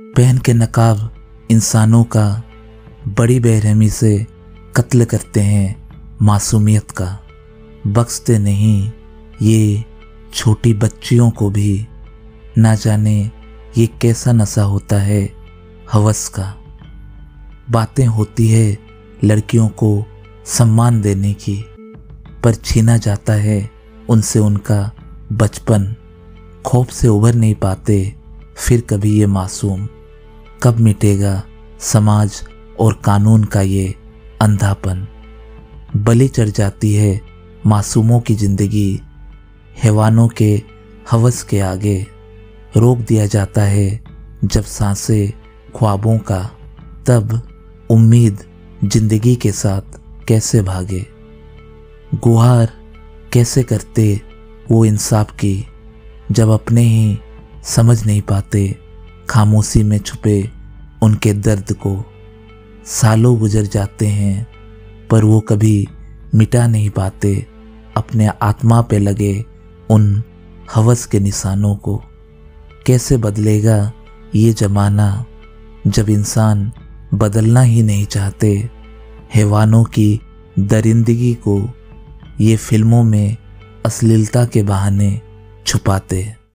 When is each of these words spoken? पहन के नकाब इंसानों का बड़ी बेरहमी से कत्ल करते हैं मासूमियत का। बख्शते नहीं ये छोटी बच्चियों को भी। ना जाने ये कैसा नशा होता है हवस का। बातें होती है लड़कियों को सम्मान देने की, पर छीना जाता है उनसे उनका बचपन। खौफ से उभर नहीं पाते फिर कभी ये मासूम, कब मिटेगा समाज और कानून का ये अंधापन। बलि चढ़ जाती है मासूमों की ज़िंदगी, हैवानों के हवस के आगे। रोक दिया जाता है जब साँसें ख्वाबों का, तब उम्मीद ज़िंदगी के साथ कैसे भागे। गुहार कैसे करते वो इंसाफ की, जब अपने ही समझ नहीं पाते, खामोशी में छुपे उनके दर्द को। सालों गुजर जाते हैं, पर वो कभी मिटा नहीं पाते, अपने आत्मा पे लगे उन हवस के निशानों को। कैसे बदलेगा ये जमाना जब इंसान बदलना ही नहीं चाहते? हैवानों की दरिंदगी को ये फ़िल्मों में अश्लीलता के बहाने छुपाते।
पहन 0.00 0.38
के 0.38 0.52
नकाब 0.52 1.14
इंसानों 1.50 2.04
का 2.04 2.42
बड़ी 3.08 3.40
बेरहमी 3.40 3.90
से 3.90 4.26
कत्ल 4.76 5.04
करते 5.04 5.40
हैं 5.40 5.90
मासूमियत 6.22 6.90
का। 6.90 7.18
बख्शते 7.86 8.38
नहीं 8.38 8.90
ये 9.42 9.84
छोटी 10.34 10.74
बच्चियों 10.74 11.30
को 11.30 11.50
भी। 11.50 11.86
ना 12.58 12.74
जाने 12.74 13.30
ये 13.78 13.86
कैसा 13.86 14.32
नशा 14.32 14.62
होता 14.62 14.98
है 14.98 15.32
हवस 15.92 16.28
का। 16.28 16.54
बातें 17.70 18.06
होती 18.06 18.48
है 18.48 18.78
लड़कियों 19.24 19.68
को 19.68 20.04
सम्मान 20.46 21.00
देने 21.00 21.32
की, 21.32 21.64
पर 22.44 22.54
छीना 22.54 22.96
जाता 22.96 23.32
है 23.32 23.70
उनसे 24.08 24.38
उनका 24.38 24.92
बचपन। 25.32 25.94
खौफ 26.66 26.90
से 26.90 27.08
उभर 27.08 27.34
नहीं 27.34 27.54
पाते 27.54 28.14
फिर 28.56 28.80
कभी 28.80 29.10
ये 29.10 29.26
मासूम, 29.26 29.86
कब 30.62 30.78
मिटेगा 30.80 31.42
समाज 31.82 32.42
और 32.80 33.00
कानून 33.04 33.44
का 33.44 33.60
ये 33.62 33.94
अंधापन। 34.42 35.06
बलि 35.96 36.28
चढ़ 36.28 36.48
जाती 36.48 36.92
है 36.94 37.20
मासूमों 37.66 38.20
की 38.20 38.34
ज़िंदगी, 38.34 39.00
हैवानों 39.82 40.28
के 40.28 40.50
हवस 41.10 41.42
के 41.42 41.60
आगे। 41.60 42.06
रोक 42.76 42.98
दिया 42.98 43.26
जाता 43.26 43.62
है 43.62 44.00
जब 44.44 44.62
साँसें 44.62 45.32
ख्वाबों 45.76 46.16
का, 46.20 46.42
तब 47.06 47.40
उम्मीद 47.90 48.44
ज़िंदगी 48.84 49.34
के 49.36 49.52
साथ 49.52 49.98
कैसे 50.28 50.62
भागे। 50.62 51.04
गुहार 52.14 52.72
कैसे 53.32 53.62
करते 53.62 54.20
वो 54.70 54.84
इंसाफ 54.84 55.30
की, 55.32 55.64
जब 56.32 56.50
अपने 56.50 56.82
ही 56.82 57.18
समझ 57.66 58.06
नहीं 58.06 58.22
पाते, 58.22 58.78
खामोशी 59.30 59.82
में 59.82 59.98
छुपे 59.98 60.50
उनके 61.02 61.32
दर्द 61.32 61.72
को। 61.72 62.04
सालों 62.86 63.38
गुजर 63.38 63.62
जाते 63.62 64.06
हैं, 64.06 64.46
पर 65.10 65.24
वो 65.24 65.40
कभी 65.40 65.88
मिटा 66.34 66.66
नहीं 66.66 66.90
पाते, 66.90 67.46
अपने 67.96 68.26
आत्मा 68.42 68.80
पे 68.80 68.98
लगे 68.98 69.44
उन 69.90 70.22
हवस 70.74 71.06
के 71.06 71.20
निशानों 71.20 71.76
को। 71.76 72.02
कैसे 72.86 73.16
बदलेगा 73.16 73.92
ये 74.34 74.52
जमाना 74.52 75.24
जब 75.86 76.08
इंसान 76.08 76.72
बदलना 77.14 77.60
ही 77.60 77.82
नहीं 77.82 78.06
चाहते? 78.06 78.70
हैवानों 79.34 79.84
की 79.84 80.20
दरिंदगी 80.58 81.34
को 81.34 81.70
ये 82.40 82.56
फ़िल्मों 82.56 83.02
में 83.02 83.36
अश्लीलता 83.86 84.44
के 84.44 84.62
बहाने 84.62 85.20
छुपाते। 85.66 86.36